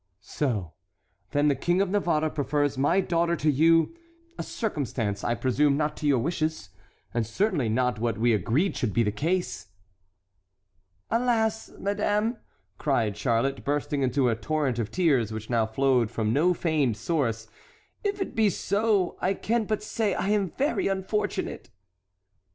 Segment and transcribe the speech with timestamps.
[0.21, 0.73] "So,
[1.29, 3.95] then, the King of Navarre prefers my daughter to you;
[4.35, 6.69] a circumstance, I presume, not to your wishes,
[7.13, 9.67] and certainly not what we agreed should be the case."
[11.11, 12.37] "Alas, madame,"
[12.79, 17.47] cried Charlotte, bursting into a torrent of tears which now flowed from no feigned source,
[18.03, 21.69] "if it be so, I can but say I am very unfortunate!"